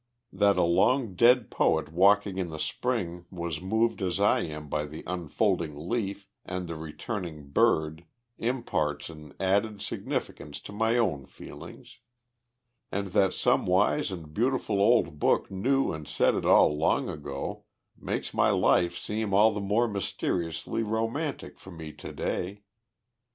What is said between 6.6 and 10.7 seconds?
the returning bird imparts an added significance